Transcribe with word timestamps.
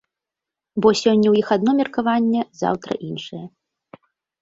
Бо 0.85 0.93
сёння 1.01 1.27
ў 1.33 1.45
іх 1.45 1.53
адно 1.57 1.71
меркаванне, 1.83 2.41
заўтра 2.65 2.91
іншае. 3.13 3.45